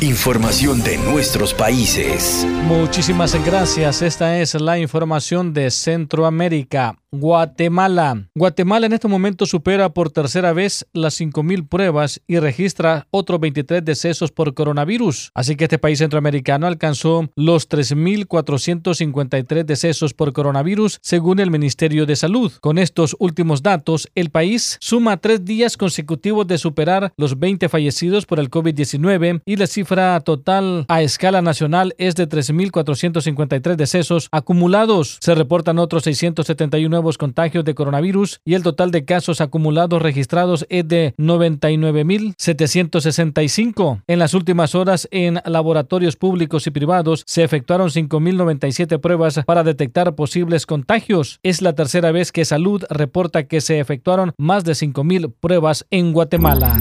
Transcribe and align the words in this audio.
Información 0.00 0.80
de 0.84 0.96
nuestros 0.96 1.52
países. 1.52 2.46
Muchísimas 2.62 3.34
gracias. 3.44 4.00
Esta 4.00 4.38
es 4.38 4.54
la 4.54 4.78
información 4.78 5.52
de 5.52 5.72
Centroamérica. 5.72 6.96
Guatemala. 7.10 8.28
Guatemala 8.34 8.84
en 8.84 8.92
este 8.92 9.08
momento 9.08 9.46
supera 9.46 9.88
por 9.88 10.10
tercera 10.10 10.52
vez 10.52 10.86
las 10.92 11.18
5.000 11.18 11.66
pruebas 11.66 12.20
y 12.26 12.38
registra 12.38 13.06
otros 13.10 13.40
23 13.40 13.82
decesos 13.82 14.30
por 14.30 14.52
coronavirus. 14.52 15.30
Así 15.34 15.56
que 15.56 15.64
este 15.64 15.78
país 15.78 16.00
centroamericano 16.00 16.66
alcanzó 16.66 17.30
los 17.34 17.66
3.453 17.70 19.64
decesos 19.64 20.12
por 20.12 20.34
coronavirus 20.34 20.98
según 21.00 21.40
el 21.40 21.50
Ministerio 21.50 22.04
de 22.04 22.14
Salud. 22.14 22.52
Con 22.60 22.76
estos 22.76 23.16
últimos 23.18 23.62
datos, 23.62 24.08
el 24.14 24.28
país 24.28 24.76
suma 24.80 25.16
tres 25.16 25.46
días 25.46 25.78
consecutivos 25.78 26.46
de 26.46 26.58
superar 26.58 27.14
los 27.16 27.38
20 27.38 27.70
fallecidos 27.70 28.26
por 28.26 28.38
el 28.38 28.50
COVID-19 28.50 29.40
y 29.46 29.56
la 29.56 29.66
cifra 29.66 30.20
total 30.20 30.84
a 30.88 31.00
escala 31.00 31.40
nacional 31.40 31.94
es 31.96 32.16
de 32.16 32.28
3.453 32.28 33.76
decesos 33.76 34.28
acumulados. 34.30 35.16
Se 35.22 35.34
reportan 35.34 35.78
otros 35.78 36.02
671 36.02 36.97
nuevos 36.98 37.16
contagios 37.16 37.64
de 37.64 37.76
coronavirus 37.76 38.40
y 38.44 38.54
el 38.54 38.64
total 38.64 38.90
de 38.90 39.04
casos 39.04 39.40
acumulados 39.40 40.02
registrados 40.02 40.66
es 40.68 40.88
de 40.88 41.14
99.765. 41.16 44.02
En 44.08 44.18
las 44.18 44.34
últimas 44.34 44.74
horas, 44.74 45.06
en 45.12 45.38
laboratorios 45.44 46.16
públicos 46.16 46.66
y 46.66 46.72
privados, 46.72 47.22
se 47.24 47.44
efectuaron 47.44 47.90
5.097 47.90 48.98
pruebas 48.98 49.42
para 49.46 49.62
detectar 49.62 50.16
posibles 50.16 50.66
contagios. 50.66 51.38
Es 51.44 51.62
la 51.62 51.74
tercera 51.74 52.10
vez 52.10 52.32
que 52.32 52.44
Salud 52.44 52.82
reporta 52.90 53.46
que 53.46 53.60
se 53.60 53.78
efectuaron 53.78 54.32
más 54.36 54.64
de 54.64 54.72
5.000 54.72 55.32
pruebas 55.38 55.86
en 55.90 56.12
Guatemala. 56.12 56.80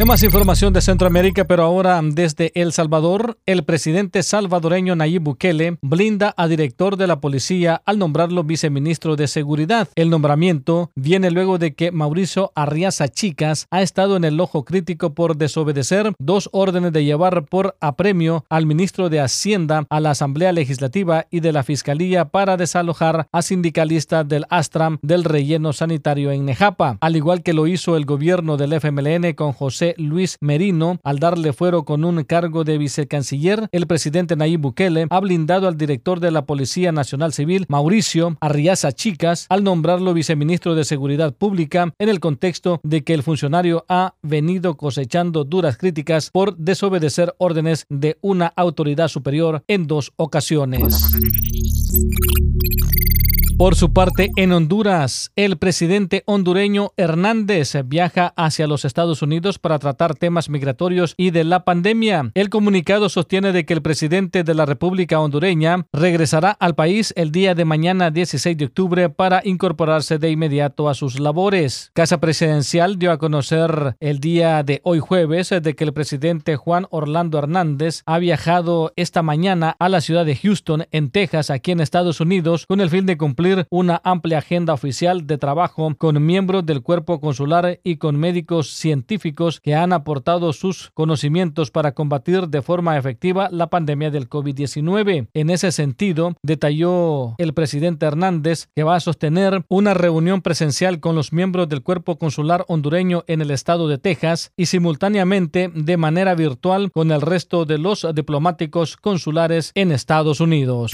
Hay 0.00 0.06
más 0.06 0.22
información 0.22 0.72
de 0.72 0.80
Centroamérica, 0.80 1.44
pero 1.44 1.62
ahora 1.64 2.00
desde 2.02 2.50
El 2.54 2.72
Salvador, 2.72 3.38
el 3.44 3.62
presidente 3.62 4.22
salvadoreño 4.22 4.96
Nayib 4.96 5.22
Bukele 5.22 5.76
blinda 5.82 6.34
a 6.36 6.48
director 6.48 6.96
de 6.96 7.06
la 7.06 7.20
policía 7.20 7.82
al 7.84 7.98
nombrarlo 7.98 8.42
viceministro 8.42 9.16
de 9.16 9.28
Seguridad. 9.28 9.88
El 9.94 10.08
nombramiento 10.08 10.90
viene 10.96 11.30
luego 11.30 11.58
de 11.58 11.74
que 11.74 11.92
Mauricio 11.92 12.52
Arriaza 12.54 13.08
Chicas 13.08 13.66
ha 13.70 13.82
estado 13.82 14.16
en 14.16 14.24
el 14.24 14.40
ojo 14.40 14.64
crítico 14.64 15.14
por 15.14 15.36
desobedecer 15.36 16.12
dos 16.18 16.48
órdenes 16.52 16.92
de 16.92 17.04
llevar 17.04 17.44
por 17.44 17.76
apremio 17.80 18.44
al 18.48 18.64
ministro 18.66 19.10
de 19.10 19.20
Hacienda 19.20 19.84
a 19.90 20.00
la 20.00 20.10
Asamblea 20.10 20.52
Legislativa 20.52 21.26
y 21.30 21.40
de 21.40 21.52
la 21.52 21.62
Fiscalía 21.62 22.24
para 22.24 22.56
desalojar 22.56 23.28
a 23.30 23.42
sindicalistas 23.42 24.26
del 24.26 24.46
Astram 24.48 24.98
del 25.02 25.22
relleno 25.22 25.74
sanitario 25.74 26.32
en 26.32 26.46
Nejapa, 26.46 26.96
al 27.00 27.14
igual 27.14 27.42
que 27.42 27.52
lo 27.52 27.66
hizo 27.66 27.96
el 27.96 28.06
gobierno 28.06 28.56
del 28.56 28.72
FMLN 28.72 29.34
con 29.34 29.52
José 29.52 29.82
Luis 29.98 30.36
Merino 30.40 30.98
al 31.04 31.18
darle 31.18 31.52
fuero 31.52 31.84
con 31.84 32.04
un 32.04 32.22
cargo 32.24 32.64
de 32.64 32.78
vicecanciller, 32.78 33.68
el 33.72 33.86
presidente 33.86 34.36
Nayib 34.36 34.60
Bukele 34.60 35.06
ha 35.10 35.20
blindado 35.20 35.68
al 35.68 35.76
director 35.76 36.20
de 36.20 36.30
la 36.30 36.46
Policía 36.46 36.92
Nacional 36.92 37.32
Civil, 37.32 37.66
Mauricio 37.68 38.36
Arriaza 38.40 38.92
Chicas, 38.92 39.46
al 39.48 39.64
nombrarlo 39.64 40.14
viceministro 40.14 40.74
de 40.74 40.84
Seguridad 40.84 41.34
Pública 41.34 41.92
en 41.98 42.08
el 42.08 42.20
contexto 42.20 42.80
de 42.82 43.02
que 43.02 43.14
el 43.14 43.22
funcionario 43.22 43.84
ha 43.88 44.14
venido 44.22 44.76
cosechando 44.76 45.44
duras 45.44 45.76
críticas 45.76 46.30
por 46.30 46.56
desobedecer 46.56 47.34
órdenes 47.38 47.86
de 47.88 48.18
una 48.20 48.52
autoridad 48.56 49.08
superior 49.08 49.62
en 49.68 49.86
dos 49.86 50.12
ocasiones. 50.16 51.10
Por 53.58 53.76
su 53.76 53.92
parte, 53.92 54.32
en 54.36 54.52
Honduras, 54.52 55.30
el 55.36 55.56
presidente 55.56 56.24
hondureño 56.26 56.92
Hernández 56.96 57.74
viaja 57.84 58.32
hacia 58.36 58.66
los 58.66 58.84
Estados 58.84 59.22
Unidos 59.22 59.58
para 59.60 59.78
tratar 59.78 60.14
temas 60.14 60.48
migratorios 60.48 61.14
y 61.16 61.30
de 61.30 61.44
la 61.44 61.64
pandemia. 61.64 62.32
El 62.34 62.48
comunicado 62.48 63.08
sostiene 63.08 63.52
de 63.52 63.64
que 63.64 63.74
el 63.74 63.82
presidente 63.82 64.42
de 64.42 64.54
la 64.54 64.66
República 64.66 65.20
hondureña 65.20 65.86
regresará 65.92 66.50
al 66.50 66.74
país 66.74 67.12
el 67.16 67.30
día 67.30 67.54
de 67.54 67.64
mañana 67.64 68.10
16 68.10 68.56
de 68.56 68.64
octubre 68.64 69.10
para 69.10 69.42
incorporarse 69.44 70.18
de 70.18 70.30
inmediato 70.30 70.88
a 70.88 70.94
sus 70.94 71.20
labores. 71.20 71.90
Casa 71.94 72.18
Presidencial 72.18 72.98
dio 72.98 73.12
a 73.12 73.18
conocer 73.18 73.96
el 74.00 74.18
día 74.18 74.62
de 74.64 74.80
hoy 74.82 74.98
jueves 74.98 75.50
de 75.50 75.74
que 75.74 75.84
el 75.84 75.92
presidente 75.92 76.56
Juan 76.56 76.86
Orlando 76.90 77.38
Hernández 77.38 78.02
ha 78.06 78.18
viajado 78.18 78.92
esta 78.96 79.22
mañana 79.22 79.76
a 79.78 79.88
la 79.88 80.00
ciudad 80.00 80.26
de 80.26 80.34
Houston, 80.34 80.86
en 80.90 81.10
Texas, 81.10 81.50
aquí 81.50 81.70
en 81.70 81.80
Estados 81.80 82.20
Unidos, 82.20 82.66
con 82.66 82.80
el 82.80 82.90
fin 82.90 83.06
de 83.06 83.16
cumplir 83.16 83.51
una 83.70 84.00
amplia 84.04 84.38
agenda 84.38 84.72
oficial 84.72 85.26
de 85.26 85.38
trabajo 85.38 85.94
con 85.96 86.24
miembros 86.24 86.66
del 86.66 86.82
cuerpo 86.82 87.20
consular 87.20 87.80
y 87.84 87.96
con 87.96 88.16
médicos 88.16 88.70
científicos 88.70 89.60
que 89.60 89.74
han 89.74 89.92
aportado 89.92 90.52
sus 90.52 90.90
conocimientos 90.94 91.70
para 91.70 91.92
combatir 91.92 92.48
de 92.48 92.62
forma 92.62 92.96
efectiva 92.98 93.48
la 93.50 93.68
pandemia 93.68 94.10
del 94.10 94.28
COVID-19. 94.28 95.28
En 95.34 95.50
ese 95.50 95.72
sentido, 95.72 96.34
detalló 96.42 97.34
el 97.38 97.54
presidente 97.54 98.06
Hernández 98.06 98.68
que 98.74 98.82
va 98.82 98.96
a 98.96 99.00
sostener 99.00 99.64
una 99.68 99.94
reunión 99.94 100.42
presencial 100.42 101.00
con 101.00 101.14
los 101.14 101.32
miembros 101.32 101.68
del 101.68 101.82
cuerpo 101.82 102.18
consular 102.18 102.64
hondureño 102.68 103.24
en 103.26 103.40
el 103.40 103.50
estado 103.50 103.88
de 103.88 103.98
Texas 103.98 104.52
y 104.56 104.66
simultáneamente 104.66 105.70
de 105.74 105.96
manera 105.96 106.34
virtual 106.34 106.90
con 106.92 107.10
el 107.10 107.20
resto 107.20 107.64
de 107.64 107.78
los 107.78 108.06
diplomáticos 108.14 108.96
consulares 108.96 109.72
en 109.74 109.92
Estados 109.92 110.40
Unidos. 110.40 110.92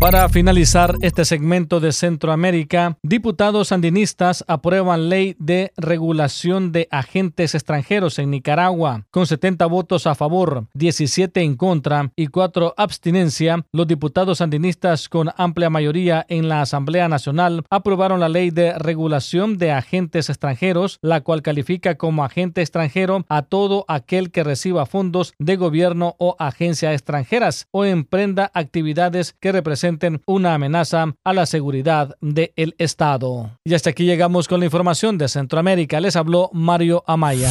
Para 0.00 0.28
finalizar 0.28 0.94
este 1.02 1.24
segmento 1.24 1.80
de 1.80 1.90
Centroamérica, 1.90 2.96
diputados 3.02 3.68
sandinistas 3.68 4.44
aprueban 4.46 5.08
ley 5.08 5.34
de 5.40 5.72
regulación 5.76 6.70
de 6.70 6.86
agentes 6.92 7.56
extranjeros 7.56 8.20
en 8.20 8.30
Nicaragua. 8.30 9.06
Con 9.10 9.26
70 9.26 9.66
votos 9.66 10.06
a 10.06 10.14
favor, 10.14 10.66
17 10.74 11.40
en 11.42 11.56
contra 11.56 12.12
y 12.14 12.28
4 12.28 12.74
abstinencia, 12.76 13.64
los 13.72 13.88
diputados 13.88 14.38
sandinistas 14.38 15.08
con 15.08 15.30
amplia 15.36 15.68
mayoría 15.68 16.24
en 16.28 16.48
la 16.48 16.62
Asamblea 16.62 17.08
Nacional 17.08 17.64
aprobaron 17.68 18.20
la 18.20 18.28
ley 18.28 18.50
de 18.50 18.78
regulación 18.78 19.58
de 19.58 19.72
agentes 19.72 20.30
extranjeros, 20.30 21.00
la 21.02 21.22
cual 21.22 21.42
califica 21.42 21.96
como 21.96 22.22
agente 22.22 22.60
extranjero 22.60 23.24
a 23.28 23.42
todo 23.42 23.84
aquel 23.88 24.30
que 24.30 24.44
reciba 24.44 24.86
fondos 24.86 25.34
de 25.40 25.56
gobierno 25.56 26.14
o 26.20 26.36
agencias 26.38 26.92
extranjeras 26.92 27.66
o 27.72 27.84
emprenda 27.84 28.52
actividades 28.54 29.34
que 29.40 29.50
representen 29.50 29.87
una 30.26 30.54
amenaza 30.54 31.14
a 31.24 31.32
la 31.32 31.46
seguridad 31.46 32.16
del 32.20 32.74
Estado. 32.78 33.50
Y 33.64 33.74
hasta 33.74 33.90
aquí 33.90 34.04
llegamos 34.04 34.48
con 34.48 34.60
la 34.60 34.66
información 34.66 35.18
de 35.18 35.28
Centroamérica. 35.28 36.00
Les 36.00 36.16
habló 36.16 36.50
Mario 36.52 37.04
Amaya. 37.06 37.50